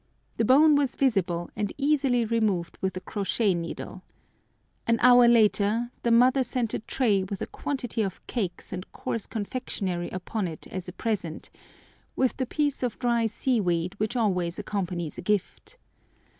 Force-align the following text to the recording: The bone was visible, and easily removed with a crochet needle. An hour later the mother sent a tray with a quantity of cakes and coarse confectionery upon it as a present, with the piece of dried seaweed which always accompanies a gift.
The 0.37 0.45
bone 0.45 0.73
was 0.75 0.95
visible, 0.95 1.51
and 1.55 1.71
easily 1.77 2.25
removed 2.25 2.75
with 2.81 2.97
a 2.97 2.99
crochet 2.99 3.53
needle. 3.53 4.01
An 4.87 4.97
hour 4.99 5.27
later 5.27 5.91
the 6.01 6.09
mother 6.09 6.43
sent 6.43 6.73
a 6.73 6.79
tray 6.79 7.23
with 7.23 7.39
a 7.39 7.45
quantity 7.45 8.01
of 8.01 8.25
cakes 8.25 8.73
and 8.73 8.91
coarse 8.93 9.27
confectionery 9.27 10.09
upon 10.09 10.47
it 10.47 10.65
as 10.65 10.87
a 10.87 10.91
present, 10.91 11.51
with 12.15 12.35
the 12.37 12.47
piece 12.47 12.81
of 12.81 12.97
dried 12.97 13.29
seaweed 13.29 13.93
which 13.99 14.15
always 14.15 14.57
accompanies 14.57 15.19
a 15.19 15.21
gift. 15.21 15.77